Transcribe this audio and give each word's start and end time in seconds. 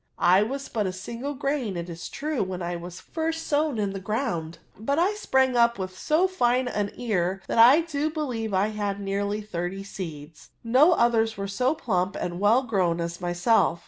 I 0.17 0.41
was 0.41 0.67
but 0.67 0.87
a 0.87 0.91
single 0.93 1.35
grain, 1.35 1.77
it 1.77 1.87
is 1.87 2.09
true, 2.09 2.41
when 2.41 2.63
I 2.63 2.75
was 2.75 2.99
first 2.99 3.45
sown 3.45 3.77
in 3.77 3.91
the 3.93 3.99
ground, 3.99 4.57
but 4.75 4.97
I 4.97 5.13
sprang 5.13 5.55
up 5.55 5.77
with 5.77 5.95
so 5.95 6.27
fine 6.27 6.67
an 6.67 6.89
ear 6.95 7.43
that 7.47 7.59
I 7.59 7.81
do 7.81 8.09
believe 8.09 8.51
I 8.51 8.69
had 8.69 8.99
nearly 8.99 9.41
thirty 9.41 9.83
seeds; 9.83 10.49
no 10.63 10.93
others 10.93 11.37
were 11.37 11.47
so 11.47 11.75
plump 11.75 12.15
and 12.15 12.39
well 12.39 12.63
grown 12.63 12.99
as 12.99 13.21
myself. 13.21 13.79